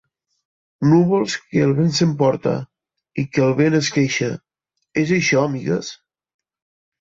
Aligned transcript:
Núvols 0.93 1.35
que 1.51 1.61
el 1.65 1.73
vent 1.79 1.93
s'emporta 1.97 2.53
i 3.25 3.27
que 3.35 3.43
el 3.49 3.53
vent 3.61 3.77
esqueixa; 3.81 4.31
és 5.03 5.13
això, 5.19 5.45
amigues? 5.51 5.93